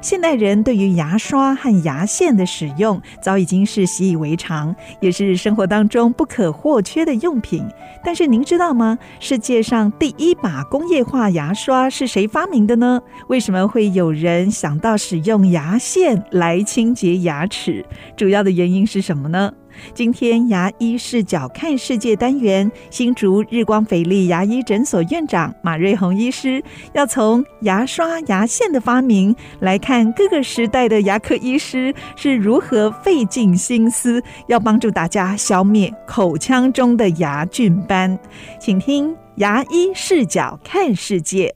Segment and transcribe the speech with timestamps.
[0.00, 7.66] 现代人对于牙刷和牙线的使用早已经是习以为常，也是生活当中不可或缺的用品。
[8.04, 8.98] 但是您知道吗？
[9.18, 13.00] 世界上第一把工业化牙刷是谁发明的呢？
[13.28, 17.84] 为什么会有人想到使用牙线来清洁牙齿？
[18.16, 19.52] 主要的原因是什么呢？
[19.94, 26.62] 今天牙医视角看世界单元，新竹日光斐丽牙医诊所院长马瑞红医师
[26.92, 38.18] 要从牙刷、牙线的发明来看各个时代的牙科医师是如何费尽心思要帮助大家消灭口腔中的牙菌斑。
[38.60, 41.54] 请听牙医视角看世界。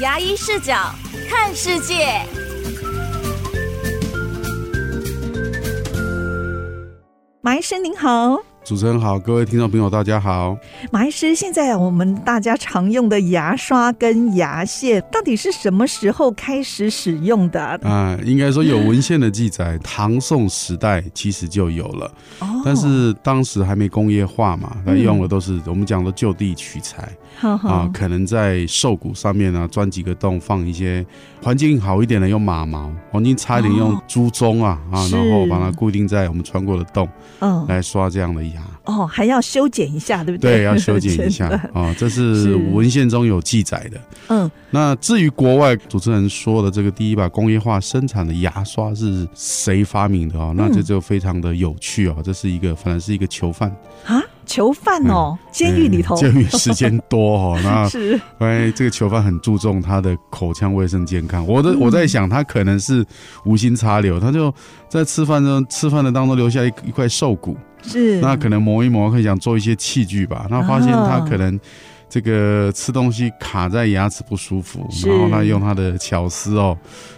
[0.00, 0.94] 牙医视角
[1.28, 2.47] 看世界。
[7.40, 8.36] 马医师您好。
[8.64, 10.58] 主持人好，各位听众朋友大家好。
[10.90, 17.64] 马医师，现在我们大家常用的牙刷跟牙线，到底是什么时候开始使用的？
[17.64, 22.12] 啊、呃，应该说有文献的记载，唐宋时代其实就有了。
[22.40, 22.60] 哦。
[22.64, 27.08] 但是当时还没工业化嘛，那用的都是我们讲的就地取材。
[27.68, 31.04] 啊、可能在兽骨上面呢钻几个洞，放一些
[31.42, 37.08] 环境好一点的用马毛，环境差一点用猪鬃啊啊，然后把它固定在我们穿过的洞，
[37.40, 38.62] 嗯，来刷这样的牙。
[38.84, 40.58] 哦，还要修剪一下，对不对？
[40.58, 44.00] 对，要修剪一下 哦，这是文献中有记载的。
[44.28, 50.52] 嗯，那至于国外主持人说的这个第一把工业化生产的牙刷是谁发明的哦？
[50.56, 52.16] 那这就非常的有趣哦。
[52.24, 53.70] 这是一个，反正是一个囚犯
[54.06, 61.46] 啊，囚犯哦，监狱里头，监狱时间多哦， 那是哎，这个囚犯很注重他的口腔卫生健康。
[61.46, 63.06] 我的我在想，他可能是
[63.44, 64.52] 无心插柳，他就
[64.88, 67.56] 在吃饭中吃饭的当中留下一一块兽骨。
[67.82, 70.46] 是，那可能磨一磨，可以想做一些器具吧。
[70.50, 71.60] 那发现他可能
[72.08, 76.76] 这个吃东西卡在牙齿不舒服，然后他用他的巧思哦，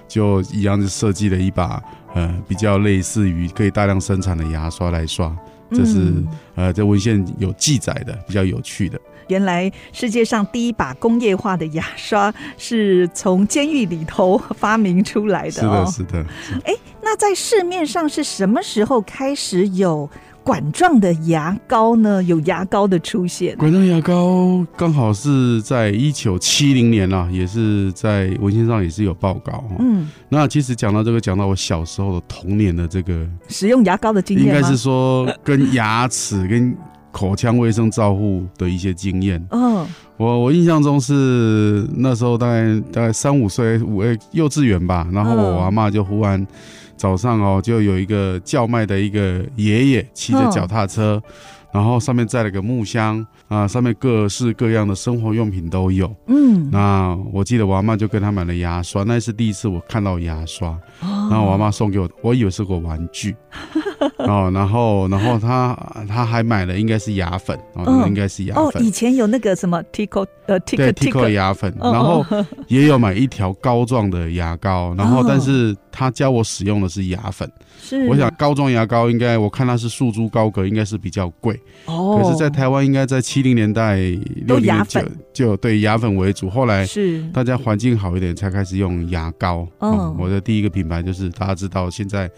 [0.08, 1.80] 就一样就设计了一把
[2.14, 5.34] 呃比较类似于可以大量生产的牙刷来刷。
[5.70, 6.12] 这是
[6.54, 9.00] 呃在文献有记载的，比较有趣的。
[9.28, 15.88] 原来世界上第一把工业化的牙刷是从监狱里头发明出来的哦。
[15.90, 16.60] 是的，是的。
[16.64, 20.10] 哎，那在市面上是什么时候开始有？
[20.42, 22.22] 管状的牙膏呢？
[22.22, 23.56] 有牙膏的出现。
[23.56, 29.62] 管状牙膏刚好是在一九七零年啊，也是在文献上也是有报告。
[29.78, 36.74] 嗯，那其实讲到这个，讲到我小时候的童年的这个使用牙膏的经验，应该是说跟牙齿跟
[37.12, 39.44] 口腔卫生照护的一些经验。
[39.50, 39.86] 嗯，
[40.16, 46.44] 我我印象中是那时候大概大概三五岁，五岁幼稚园吧，然后我阿妈就忽然。
[47.00, 51.22] 早上哦，就有一个叫卖的一个爷爷骑着脚踏车，哦，
[51.72, 56.14] 然后上面载了个木箱啊，上面各式各样的生活用品都有。
[56.26, 60.68] 嗯，那我记得我阿妈就跟他买了牙刷，那是第一次我看到牙刷。
[61.00, 63.34] 哦，然后我阿妈送给我，我以为是个玩具。
[64.18, 65.76] 哦，然后，然后他
[66.08, 68.64] 他还买了，应该是牙粉，哦，应该是牙粉。
[68.64, 72.24] 哦，以前有那个什么 Tico 呃 Tico 牙粉，然后
[72.68, 77.50] 也有买一条膏状的牙膏，然后但是他教我使用的是牙粉。
[77.82, 81.58] 是，我想膏状牙膏应该我看它是束珠高格，应该是比较贵。
[81.86, 83.96] 哦，可是，在台湾应该在七零年代
[84.46, 85.00] 六零年就
[85.32, 89.66] 就对牙粉为主，后来是大家环境好一点才开始用牙膏。
[89.80, 92.30] 嗯，我的第一个品牌就是大家知道现在。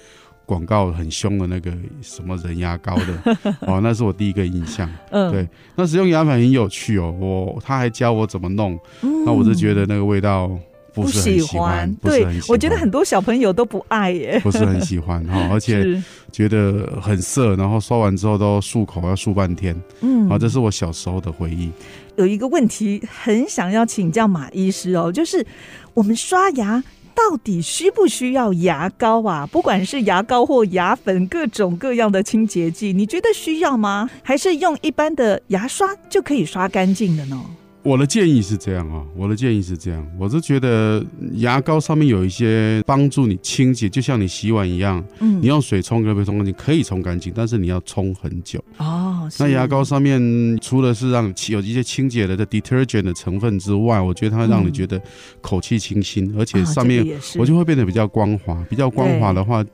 [0.52, 3.36] 广告很凶的那个什么人牙膏的
[3.66, 4.86] 哦，那是我第一个印象。
[5.10, 7.10] 嗯，对，那使用牙粉很有趣哦。
[7.18, 10.50] 我他还教我怎么弄，嗯、那我就觉得那个味道
[10.92, 11.90] 不是很喜欢。
[12.02, 15.98] 不喜欢，对，我觉得很多小朋友都不爱耶，不是很喜欢哈，而且
[16.30, 19.74] 觉得很涩，然后刷完之后都漱口要漱半天。
[20.02, 21.70] 嗯，啊，这是我小时候的回忆。
[22.16, 25.46] 有一个问题很想要请教马医师哦，就是
[25.94, 26.84] 我们刷牙。
[27.14, 29.46] 到底需不需要牙膏啊？
[29.46, 34.08] 不管是牙膏或牙粉，各种各样的清洁剂，你觉得需要吗？
[34.22, 37.40] 还是用一般的牙刷就可以刷干净的呢？
[37.82, 46.54] 我的建议是这样啊，我的建议是这样，我是觉得牙膏上面有一些帮助你清洁，就像你洗碗一样，嗯，你用水冲可不可以冲干净？
[46.54, 49.28] 可以冲干净，但是你要冲很久哦。
[49.38, 50.20] 那牙膏上面
[50.60, 55.00] 除了是让有一些清洁的的 detergent 的成分之外，我觉得它会让你觉得
[55.40, 57.04] 口气清新，而且上面
[57.36, 59.64] 我就会变得比较光滑，比较光滑的话。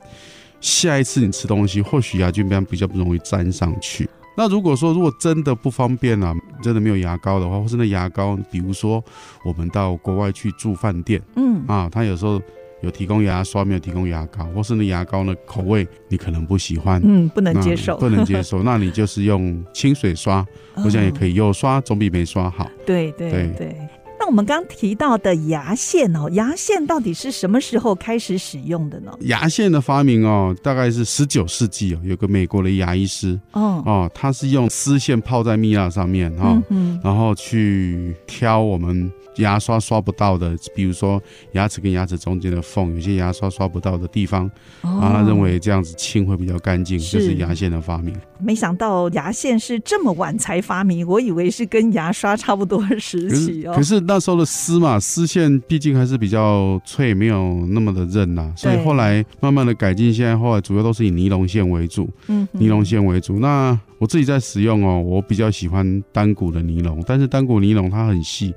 [0.61, 9.03] 下一次你吃东西，或许牙菌斑比较不容易粘上去那如果说如果真的不方便啊，真的没有牙膏的话，或是那牙膏，比如说
[9.43, 12.41] 我们到国外去住饭店，嗯啊，他有时候
[12.81, 20.45] 有提供牙刷，没有提供牙膏，或是那牙膏呢口味你可能不喜欢，嗯，不能接受，不能接受， 那你就是用清水刷，
[20.85, 22.69] 我想也可以，有刷总比没刷好。
[22.85, 23.47] 对对对。
[23.57, 23.77] 对
[24.19, 29.11] 那我们刚提到的牙线哦，牙线到底是什么时候开始使用的呢？
[29.21, 39.09] 牙线的发明哦，大概是十九世纪哦，有个美国的牙医师哦哦，他是用丝线泡在蜜蜡上面哈，哦嗯、然后去挑我们。
[39.35, 41.21] 牙刷刷不到的，比如说
[41.53, 44.45] 牙齿跟牙齿中间的缝，有些牙刷刷不到的地方，
[44.81, 48.13] 哦、然后他认为这样子清会比较干净，是就是牙线的发明。
[48.37, 53.71] 没想到牙线是这么晚才发明，我以为是跟牙刷差不多的时期哦。
[53.73, 63.39] 可是，可是那时候的丝嘛，丝线毕竟还是比较脆，没有那么的韧呐、啊，所以后来慢慢的改进，现在后来主要都是以尼龙线为主，嗯，尼龙线为主。
[63.39, 68.53] 那我自己在使用哦，我比较喜欢单股的尼龙，但是单股尼龙它很细。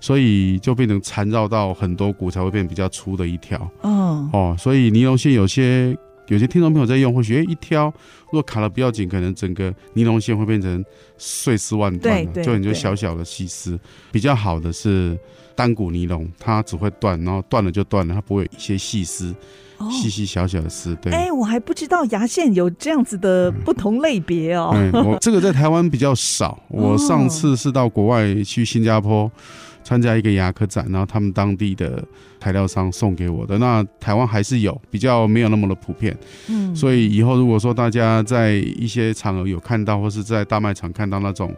[0.00, 3.70] 所以就变成缠绕到很多股才会变比较粗的一条。
[3.82, 5.94] 哦哦，所以尼龙线有些
[6.32, 7.92] 有些听众朋友在用，或许一挑
[8.24, 10.82] 如果卡的比较紧，可能整个尼龙线会变成
[11.18, 13.78] 碎丝万段了，就很多小小的细丝。
[14.10, 15.18] 比较好的是
[15.54, 19.34] 单股尼龙，它只会断，然后断了就断了，它不会有一些细丝，
[19.90, 20.96] 细细小小的丝。
[21.02, 24.70] 对，哎，我还不知道牙线有这样子的不同类别哦。
[24.74, 26.58] 嗯，我这个在台湾比较少。
[26.72, 29.30] 我上次是到国外去新加坡。
[29.82, 32.02] 参加一个牙科展，然后他们当地的
[32.40, 33.58] 材料商送给我的。
[33.58, 36.16] 那台湾还是有，比较没有那么的普遍。
[36.48, 41.54] 嗯，所以以后如果说大家在一些场合有看到，或是在大卖场看到那种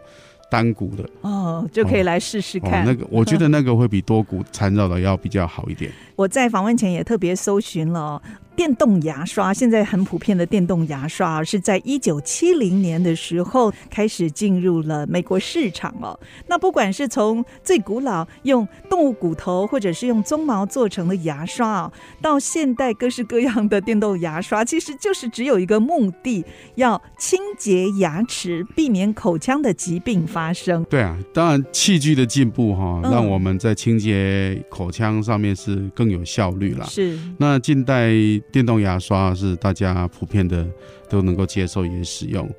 [0.49, 2.81] 单股的，哦，就可以来试试看。
[2.81, 2.83] 哦哦。
[2.85, 5.91] 那个我觉得那个会比多股缠绕的要比较好一点。
[6.15, 8.21] 我在访问前也特别搜寻了。
[8.55, 16.17] 电动牙刷现在很普遍的电动牙刷是在一九七零年的时候开始进入了美国市场哦。
[16.47, 30.83] 那不管是从最古老用动物骨头或者是用鬃毛做成的牙刷哦，到现代各式各样的电动牙刷，其实就是只有一个目的，要清洁牙齿，避免口腔的疾病发生。
[30.85, 36.85] 对啊，当然器具的进步哈，让我们在清洁口腔上面是更有效率啦。
[36.85, 38.13] 是，那近代。
[38.51, 40.67] 电动牙刷是大家普遍的
[41.09, 42.49] 都能够接受也使用。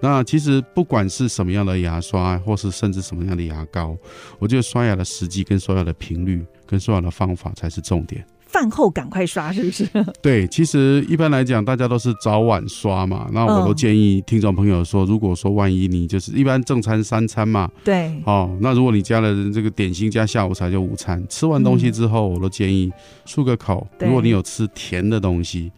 [0.00, 3.96] 那其实不管是什么样的牙刷，或是甚至什么样的牙膏，
[4.38, 8.26] 我觉得刷牙的时机、跟刷牙的频率、跟刷牙的方法才是重点。
[8.62, 9.88] 饭后赶快刷，是不是？
[10.22, 13.28] 对，其实一般来讲，大家都是早晚刷嘛。
[13.32, 22.88] 那我都建议听众朋友说，如果说万一你就是一般正餐三餐嘛，对，哦，那如果你加了这个点心加下午茶就午餐，吃完东西之后，我都建议
[23.26, 23.84] 漱个口。
[23.98, 25.72] 如果你有吃甜的东西，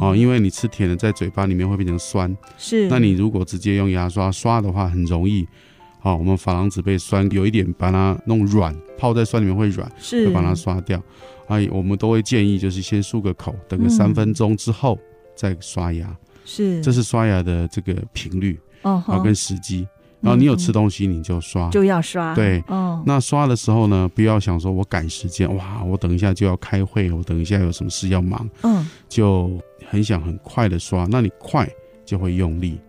[0.00, 2.86] 哦，因为你吃甜的在嘴巴里面会变成酸，是。
[2.88, 5.44] 那你如果直接用牙刷刷的话，很容易，
[5.98, 11.02] 好，我们珐琅质被酸有一点把它弄软，泡在酸里面会软，是，就把它刷掉。
[11.48, 14.98] 哎，我们都会建议，就是先漱个口，等个三分钟之后
[15.34, 16.16] 再刷牙。
[16.44, 19.86] 是，这是刷牙的这个频率，然后跟时机。
[20.20, 22.34] 然后你有吃东西，你就刷，就要刷。
[22.34, 23.00] 对，哦。
[23.06, 29.48] 那刷的时候呢，不要想说我赶时间，哇，我等一下就要开会，我等一下有什么事要忙，嗯，就
[29.88, 31.06] 很想很快的刷。
[31.08, 31.68] 那你快
[32.04, 32.80] 就会用力。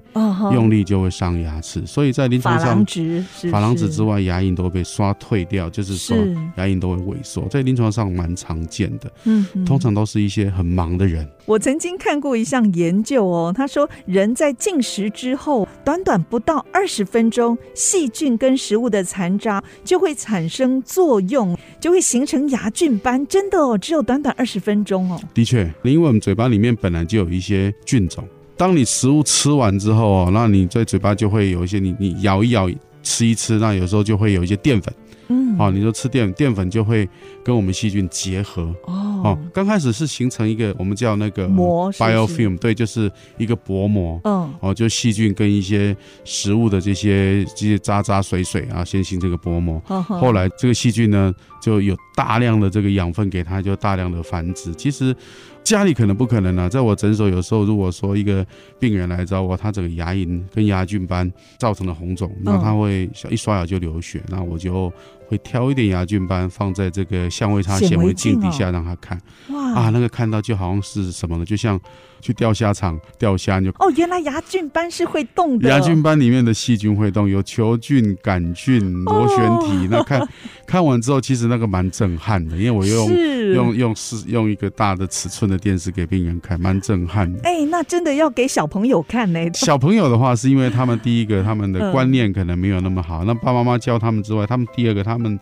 [0.53, 6.15] 用力就会伤牙齿，所以在临床上，珐琅质之外，牙龈都会被刷退掉，就是说
[6.57, 9.11] 牙龈都会萎缩，在临床上蛮常见的。
[9.25, 11.27] 嗯，通常都是一些很忙的人。
[11.45, 23.25] 我曾经看过一项研究哦，他说人在进食之后，短短不到二十分钟，细菌跟食物的残渣就会产生作用，就会形成牙菌斑。
[23.27, 25.19] 真的哦，只有短短二十分钟哦。
[25.33, 28.23] 的确，因为我们嘴巴里面本来就有一些菌种。
[28.59, 32.69] 当你食物吃完之后哦，那你在嘴巴就会有一些，你你咬一咬，
[33.01, 34.93] 吃一吃，那有时候就会有一些淀粉。
[35.29, 37.07] 嗯，哦，你说吃淀淀粉就会
[37.41, 39.21] 跟我们细菌结合哦。
[39.23, 44.19] 哦，刚开始是形成一个我们叫那个膜 biofilm，对，就是一个薄膜。
[44.25, 49.79] 嗯，哦，就细菌跟一些食物的这些这些渣渣水水啊，先形成一个薄膜。
[50.03, 54.73] 后来这个细菌呢，就有大量的这个养分给它，就大量的繁殖。
[54.75, 55.15] 其实。
[55.61, 58.43] 家里可能不可能啊，在我诊所有时候，如果说一个
[58.79, 64.91] 病人来找我，他整个牙龈跟牙菌斑造成了红肿，那他会一刷牙就流血，那我就
[65.29, 69.15] 会挑一点牙菌斑放在这个相位差显微镜底下让他看。
[69.49, 71.45] 哇啊，那个看到就好像是什么呢？
[71.45, 71.79] 就像
[72.19, 75.69] 去钓虾场钓虾，你就哦，原来牙菌斑是会动的。
[75.69, 79.85] 牙菌斑里面的细菌会动，有球菌、杆菌、螺旋体。
[79.85, 80.27] 哦、那看
[80.65, 87.39] 看完之后，其实那个蛮震撼的，因为我用用用是用一个大的尺寸的电视给病人看，蛮震撼的。
[87.43, 89.39] 哎、欸，那真的要给小朋友看呢？
[89.53, 95.39] 小朋友的话，是因为他们第一个他们的观念可能没有那么好，嗯、那爸爸妈妈教他们之外，他们第二个他们。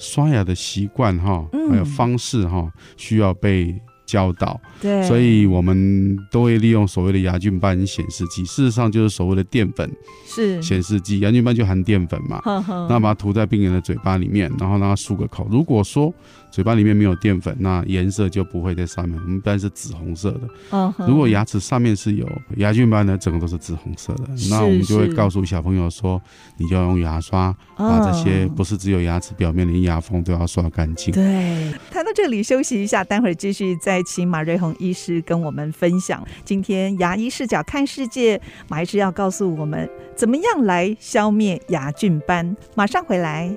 [0.00, 3.74] 刷牙的习惯哈，还有方式哈，需要被
[4.08, 4.58] 教导。
[4.80, 9.88] 对，所以我们都会利用所谓的牙菌斑显示剂，事实上就是所谓的淀粉
[10.26, 11.20] 是显示剂。
[11.20, 15.46] 牙菌斑就含淀粉嘛，呵呵，那把它涂在病人的嘴巴里面，然后让他漱个口。
[15.50, 16.12] 如果说
[16.50, 20.40] 嘴巴里面没有淀粉，那颜色就不会在上面，我们一般是紫红色的。
[20.70, 26.20] 嗯，如果牙齿上面是有牙菌斑的，整个都是紫红色的，那我们就会告诉小朋友说，
[26.56, 31.12] 你就要用牙刷把这些不是只有牙齿表面，连牙缝都要刷干净。
[31.12, 38.40] 对，谈到这里休息一下，待会儿继续再请马瑞红医师跟我们分享今天牙医视角看世界。
[38.68, 43.56] 马医师要告诉我们怎么样来消灭牙菌斑，马上回来。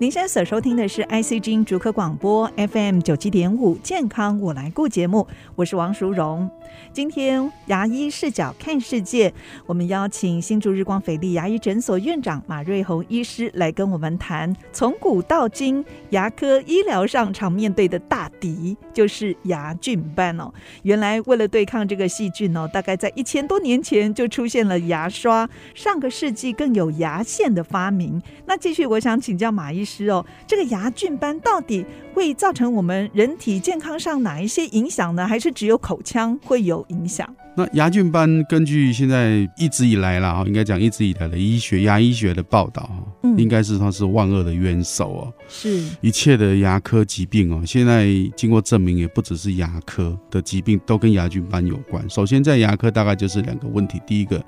[0.00, 5.26] 您现在所收听的是 ICG 竹科广播 FM 九七点五健康我来顾节目，
[5.56, 6.48] 我是王淑荣。
[6.92, 9.34] 今天牙医视角看世界，
[9.66, 20.52] 我们邀请新竹日光斐丽牙医诊所院长马瑞红医师来跟我们谈，从古到今牙科医疗上常面对的大敌就是牙菌斑哦。
[20.84, 28.22] 原来为了对抗这个细菌哦，大概在一千多年前就出现了牙刷，上个世纪更有牙线的发明。
[28.46, 35.26] 那继续，我想请教马医师哦，这个牙菌斑到底会造成我们人体健康上哪一些影响呢？
[35.26, 37.26] 还是只有口腔会有影响？
[37.56, 42.88] 那牙菌斑根据现在一直以来啦，应该讲一直以来的医学牙医学的报道，
[43.24, 52.08] 嗯，应该是它是万恶的元首哦，是一切的牙科疾病哦，现在经过证明，也不只是牙科的疾病都跟牙菌斑有关。
[52.08, 54.40] 首先在牙科大概就是两个问题，第一个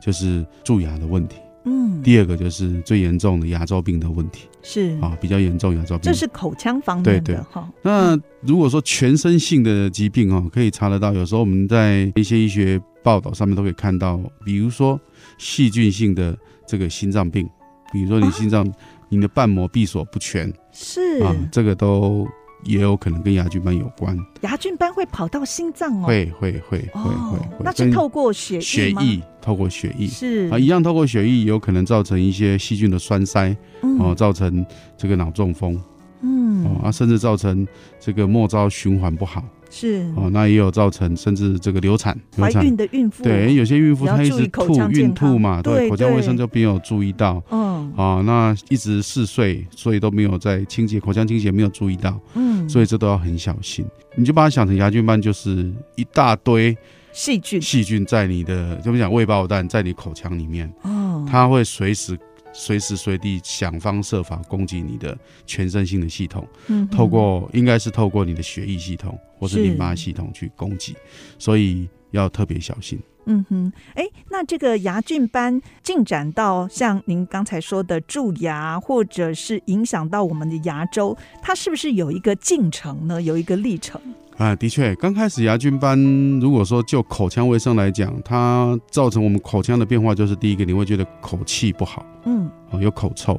[0.00, 1.36] 就是蛀牙的问题。
[1.68, 4.96] 嗯，第二个就是最严重的牙周病的问题，是。
[5.00, 7.68] 啊，比较严重牙周病，这是口腔方面的哈。
[7.82, 14.98] 那如果说全身性的疾病哦，可以查得到，有时候我们在一些医学报道上面都可以看到，比如说
[15.38, 17.48] 细菌性的这个心脏病，
[17.92, 18.66] 比如说你心脏
[19.08, 21.20] 你的瓣膜闭锁不全，是。
[21.22, 22.26] 啊，这个都。
[22.66, 30.06] 也有可能跟牙菌斑有关，牙菌斑会跑到心脏哦，会会会会会，那是透过血血液，透过血液。
[30.06, 30.50] 是。
[30.50, 33.56] 啊，一样透过血液，有可能造成一些细菌的栓塞，
[33.98, 34.64] 哦，造成
[34.96, 35.80] 这个脑中风，
[36.20, 37.66] 嗯，哦啊，甚至造成
[38.00, 39.42] 这个末梢循环不好。
[39.78, 40.10] 是。
[40.16, 53.84] 哦，那也有造成甚至这个流产，怀孕的孕妇对，有些孕妇她一直吐孕吐嘛，对，口腔卫生就没有注意到，嗯，啊，那一直嗜睡，所以都没有在清洁口腔清洁没有注意到，嗯，所以这都要很小心。
[54.14, 56.74] 你就把它想成牙菌斑就是一大堆
[57.12, 62.18] 细菌，细菌在你的怎么讲未爆弹在你口腔里面，哦，它会随时。
[62.58, 70.96] 随时随地想方设法攻击你的全身性的系统，嗯，透过应该是透过你的血液系统或是淋巴系统去攻击，
[71.38, 72.98] 所以要特别小心。
[73.26, 83.20] 嗯哼，哎，那这个牙菌斑进展到像您刚才说的蛀牙，或者是影响到我们的牙周，它是不是有一个进程呢？
[83.20, 84.00] 有一个历程？
[84.36, 85.98] 啊，的确，刚开始牙菌斑，
[86.40, 93.34] 如果说就口腔卫生来讲，它造成我们口腔的变化，就是第一个，你会觉得口气不好，嗯，哦，有口臭；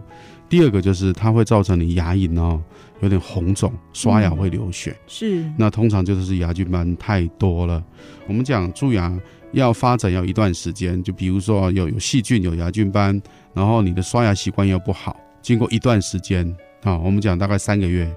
[0.50, 2.60] 第二个就是它会造成你牙龈哦
[3.02, 5.52] 有点红肿，刷牙会流血，嗯、是。
[5.56, 7.84] 那通常就是牙菌斑太多了。
[8.28, 9.16] 我们讲蛀牙
[9.60, 13.22] 要发展要一段时间，就比如说有有细菌有牙菌斑，
[13.54, 18.12] 然后你的刷牙习惯又不好，经过一段时间啊，我们讲大概三个月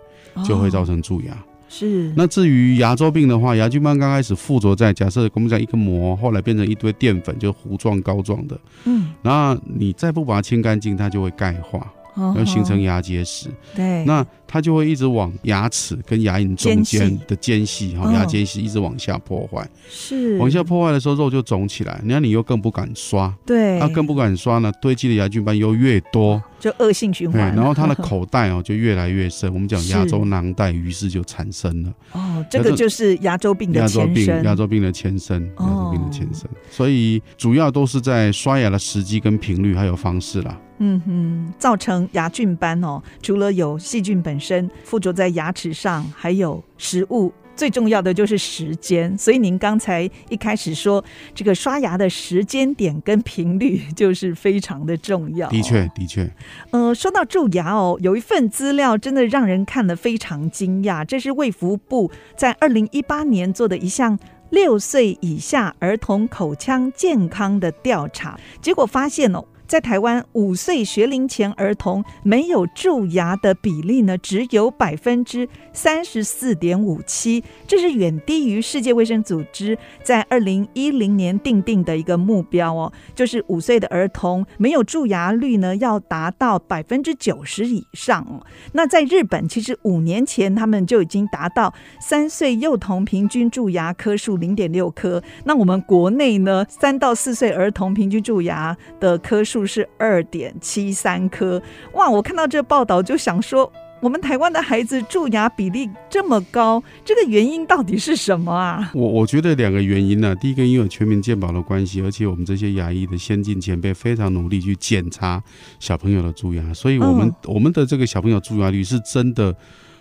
[0.44, 1.32] 就会造成蛀牙。
[1.32, 11.88] 哦是，那至于牙周病的话，牙菌斑刚开始附着在，假设我们讲一个膜，后来变成一堆淀粉，就糊状膏状的，嗯，然后你再不把它清干净，它就会钙化，
[12.36, 14.26] 要形成牙结石，对，那。
[14.52, 27.54] 它就会一直往牙齿跟牙龈中间的间隙哈，牙间隙一直往下破坏，是往下破坏的时候肉就肿起来，那你又更不敢刷，对，它更不敢刷呢，堆积的牙菌斑又越多，就恶性循环。
[27.54, 31.92] 然后它的 口袋哦就越来越深，我们讲牙周囊袋于是就产生了。
[32.10, 34.00] 哦，这个就是牙周病的前身。
[34.00, 35.48] 牙周病，牙周病的前身。
[35.58, 35.79] 哦。
[35.90, 36.49] 病的前身。
[36.70, 40.59] 所以主要都是在刷牙的时机跟频率还有方式啦。
[40.78, 47.32] 嗯哼，造成牙菌斑哦，除了有细菌本身附着在牙齿上，还有食物。
[47.56, 51.04] 最重要的就是时间，所以您刚才一开始说
[51.35, 55.47] 这个刷牙的时间点跟频率就是非常的重要。
[55.50, 56.26] 的确，的确。
[56.70, 64.18] 呃，说到蛀牙哦，有一份资料真的让人看了非常惊讶，这是卫福部在二零一八年做的一项
[64.50, 69.45] 六岁以下儿童口腔健康的调查，结果发现哦。
[69.70, 88.44] 在台湾，五岁学龄前儿童没有蛀牙的比例呢，只有百分之三十四点五七，这是远低于世界卫生组织在二零一零年定定的一个目标哦，就是五岁的儿童没有蛀牙率呢要达到百分之九十以上哦。
[88.72, 95.22] 那在日本，其实五年前他们就已经达到三岁幼童平均蛀牙颗数零点六颗。
[95.44, 99.60] 那我们国内呢，三到四岁儿童平均蛀牙的颗数。
[99.67, 101.62] 是二点七三颗
[101.95, 102.09] 哇！
[102.09, 108.90] 我看到这个报道就想说，我们台湾的孩子蛀牙比例这么高，这个原因到底是什么啊？
[108.95, 110.35] 我我觉得两个原因呢、啊。
[110.37, 115.43] 第一个，因为全民健保的关系，而且我们这些牙医的先进前辈非常努力去检查
[115.79, 119.55] 小朋友的蛀牙，所以我们、哦、我们的这个小朋友蛀牙率是真的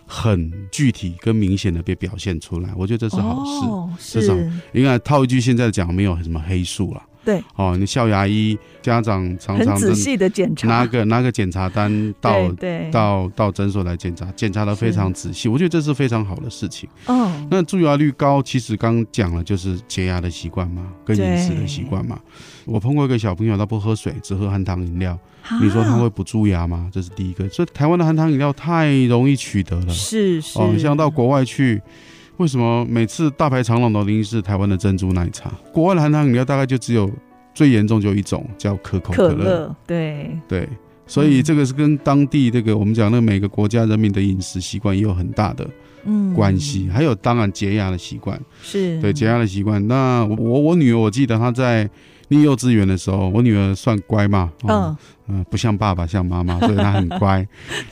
[0.07, 2.69] 很具体跟明显的被表现出来。
[2.77, 4.33] 我觉得这是好事，哦、至少
[4.71, 7.03] 应该套一句现在讲，没有什么黑数了。
[7.29, 12.51] 对哦，你校牙医家长常常仔细的检查，拿个拿个检查单到
[12.91, 16.89] 到到诊所来检查，检查的非常仔细，我觉得这是非常好的事情。
[17.05, 22.19] 哦，那蛀牙率高，其实刚讲了就是洁牙的习惯嘛，跟饮食的习惯嘛。
[22.65, 25.15] 我碰过一个小朋友，他不喝水，只喝含糖饮料，
[25.61, 26.89] 你说他会不蛀牙吗？
[26.91, 27.47] 这是第一个。
[27.49, 31.79] 所以台湾的含糖饮料太容易取得了，是是哦，像到国外去。
[32.39, 35.51] 为什么每次大排长龙的零是台湾的珍珠奶茶？
[35.73, 37.11] 国外的含糖饮料大概就只有
[37.53, 39.75] 最严重就一种叫可口可乐。
[39.85, 40.69] 对对，
[41.05, 45.69] 所以这个是跟当地这个我们讲的每个国家人民的饮食习惯也有很大的
[46.05, 46.85] 嗯关系。
[46.87, 49.85] 嗯、还有当然洁牙的习惯是对洁牙的习惯。
[49.89, 51.89] 那我我女儿我记得她在
[52.29, 57.45] 念幼稚园的时候，我女儿算乖嘛，嗯、哦、嗯、呃，不像爸爸像妈妈， 所以她很乖。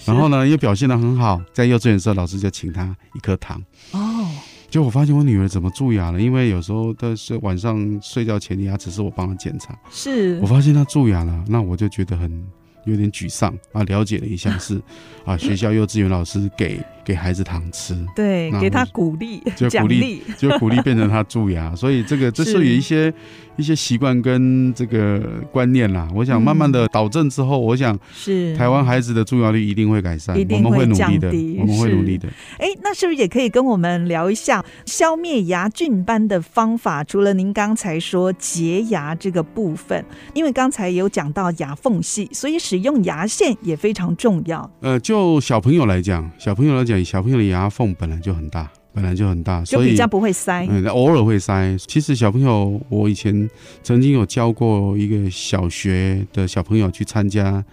[0.06, 4.26] 然后呢，又表现得很好，在幼稚园的时候，老师就请她一颗糖哦。
[4.70, 6.20] 就我发现我女儿怎么蛀牙了？
[6.20, 12.46] 因为有时候她是晚上睡觉前，牙齿是我帮她检查，是我发现她蛀牙了，那我就觉得很
[12.88, 13.84] 有点沮丧啊。
[13.84, 14.82] 了解了一下 是
[15.24, 23.14] 啊，学校幼稚园老师给给孩子糖吃，对，给他鼓励，就鼓励， 就鼓励变成他蛀牙， 所以这个这是有一些。
[23.58, 25.20] 一些习惯跟这个
[25.52, 31.28] 观念啦，我想慢慢的导正之后，嗯、我想是台湾孩子的蛀牙率一定会改善，我们会努力的，
[31.60, 32.30] 我们会努力的。
[32.60, 37.04] 哎，那是不是也可以跟我们聊一下消灭牙菌斑的方法？
[37.04, 44.70] 除了您刚才说洁牙这个部分，因为刚才有讲到牙缝隙，所以使用牙线也非常重要。
[44.82, 48.70] 呃，就小朋友来讲，小朋友来讲，小朋友的牙缝本来就很大。
[48.94, 50.66] 本来就很大，所以就比较不会塞。
[50.68, 51.78] 嗯，偶尔会塞。
[51.86, 53.48] 其实小朋友，我以前
[53.84, 57.64] 曾经有教过一个小学的小朋友去参加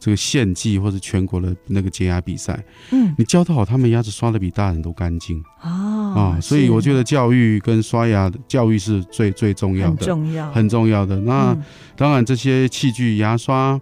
[0.00, 2.60] 这个县际或者全国的那个洁牙比赛。
[2.90, 5.40] 嗯，你教得好，他们牙齿刷的比大人都干净。
[5.62, 5.68] 哦，
[6.16, 11.16] 啊，所以我觉得教育跟刷牙的教育是最最重要的，很重要，很重要的。
[11.20, 11.56] 那
[11.94, 13.80] 当然，这些器具，牙刷。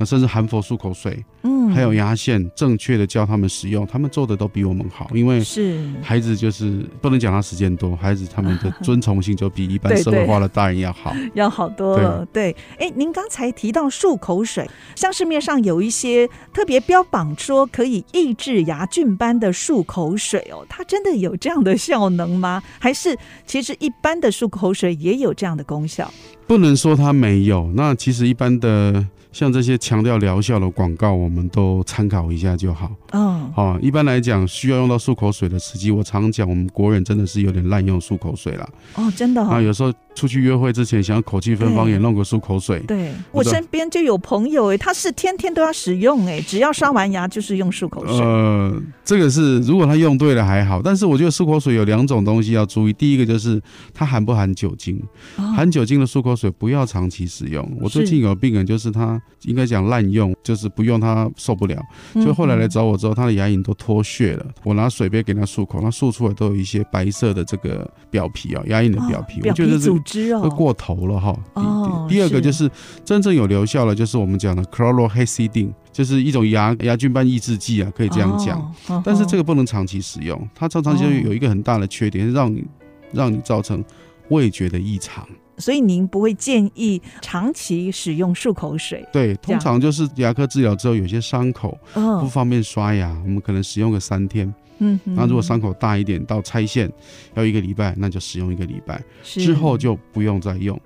[0.00, 12.26] 那甚至含氟漱口水，嗯，还有牙线，正确的教他们使用，他们做的都比我们好，因为是孩子就是不能讲他时间多，孩子他们的 遵从性就比一般社会化的大人要好，要好多了。
[12.32, 22.62] 对，哎、欸，您刚才提到漱口水，像市面上有一些特别标榜说可以抑制牙菌斑的漱口水哦，它真的有这样的效能吗？
[22.78, 26.10] 还是其实一般的漱口水也有这样的功效？
[26.46, 29.06] 不能说它没有，那其实一般的。
[29.32, 32.90] 像这些强调疗效的广告，我们都参考一下就好。
[33.12, 38.68] 嗯，好，一般来讲，需要用到漱口水的时机，我常讲，我们国人真的是有点滥用漱口水了。
[38.94, 39.48] 哦，真的、哦。
[39.48, 39.92] 啊，有时候。
[40.20, 42.78] 出去约会之前，想要口气芬芳，也弄个漱口水。
[42.80, 48.18] 对，我身边就有朋友哎，他是天天都要使用哎，只要刷完牙就是用漱口水。
[48.18, 52.92] 呃，这个是如果他用对了还好，但是我觉得漱口水有两种东西要注意。
[52.92, 53.58] 第一个就是
[53.94, 55.02] 它含不含酒精，
[55.36, 57.66] 含酒精的漱口水不要长期使用。
[57.80, 61.82] 我最近有病人就是他应该讲滥用，就是不用他受不了，
[62.16, 64.44] 就后来来找我之后，他的牙龈都脱屑了。
[64.64, 69.78] 我拿水杯给他漱口，他漱出来都有一些白色的这个表皮啊，牙龈的表皮，我觉得
[70.12, 70.36] 是。
[70.38, 71.36] 会过头了哈。
[71.54, 72.06] 哦。
[72.08, 72.70] 第二个就是
[73.04, 79.02] 真正有疗效的，就是我们讲的 chlorhexidine，就是一种牙牙菌斑抑制剂啊，可以这样讲。
[79.04, 82.64] 但是这个不能长期使用，它常常就有一个很大的缺点，让你
[83.12, 83.84] 让你造成
[84.30, 85.26] 味觉的异常。
[85.58, 89.06] 所以您不会建议长期使用漱口水？
[89.12, 94.52] 对，通常就是牙科治疗之后有些伤口不方便刷牙，我们可能使用个三天。
[94.80, 96.90] 嗯，那如果伤口大一点，到拆线
[97.34, 100.78] 要一个礼拜，那就使用一个礼拜，之后就不用再用。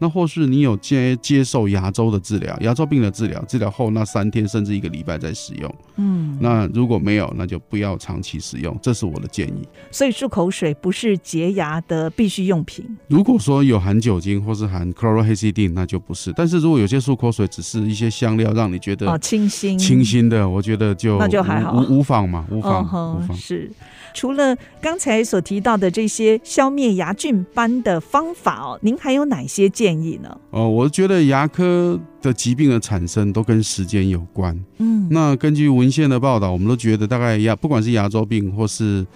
[0.00, 5.72] 那或是你有接接受牙周的治疗，牙周病的治疗，治疗后那三天甚至一个礼拜再使用。
[5.96, 9.68] 嗯，那如果没有，那就不要长期使用，这是我的建议。
[9.90, 12.84] 所以漱口水不是洁牙的必需用品。
[13.08, 16.32] 如果说有含酒精或是含 chlorhexidine，那就不是。
[16.34, 23.70] 但是如果有些漱口水只是一些香料，让你觉得哦清新清新的，我觉得就那就还好，无无妨嘛，无妨、哦、无妨是。
[24.12, 30.36] 除了刚才所提到的这些消灭牙菌斑的方法哦，您还有哪些建议呢？
[30.50, 34.58] 哦，我觉得牙科的疾病的产生都跟时间有关。
[34.78, 39.06] 嗯，那根据文献的报道，我们都觉得大概牙不管是牙周病或是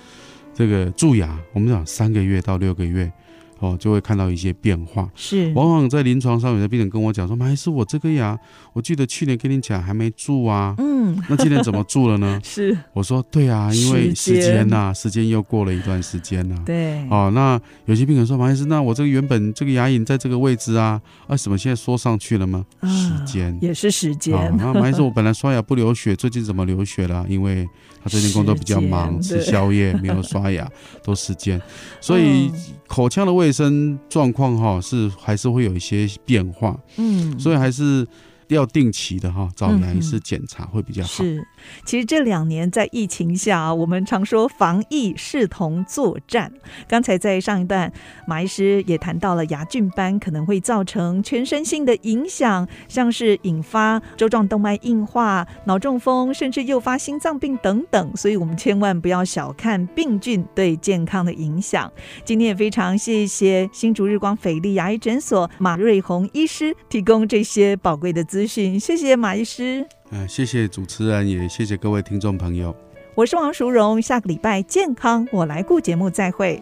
[0.55, 3.11] 这个蛀牙，我们讲三个月到六个月。
[3.61, 5.09] 哦，就会看到一些变化。
[5.15, 8.39] 是，往往在临床上，有的病人跟我讲说：“马医师，我这个牙，
[8.75, 12.39] 我记得去年跟你讲还没住啊。”嗯，那今年怎么住了呢？
[12.45, 16.63] 是，我说对啊，因为时间呐、啊，时间又过了一段时间了、啊。
[16.67, 24.35] 对，哦，那有些病人说：“马医师，那我这个原本这个牙龈在这个位置啊，啊，怎么现在缩上去了吗？”时间也是时间。
[24.59, 27.25] 那马医师，我本来刷牙不流血，最近怎么流血了？
[27.29, 27.69] 因为
[28.03, 30.69] 他最近工作比较忙，吃宵夜没有刷牙，
[31.05, 31.61] 都时间。
[32.01, 32.51] 所以
[32.89, 38.07] 口腔的卫生状况哈是还是会有一些变化，嗯，所以还是。
[38.49, 41.09] 要定期的哈找牙医师检查会比较好。
[41.09, 41.47] 是，
[41.85, 46.53] 其实这两年在疫情下，我们常说防疫视同作战。
[46.89, 47.93] 刚才在上一段，
[48.27, 58.17] 马医师也谈到了牙菌斑可能会造成全身性的影响，像是引发周状动脉硬化、脑中风，甚至诱发心脏病等等。
[58.17, 61.91] 所以我们千万不要小看病菌对健康的影响。
[62.25, 69.87] 今天也非常谢谢新竹日光斐丽牙医诊所马瑞红医师提供这些宝贵的资讯，谢谢马医师。
[70.11, 72.75] 嗯，谢谢主持人，也谢谢各位听众朋友。
[73.14, 76.61] 我是王淑荣，下个礼拜健康我来顾节目再会。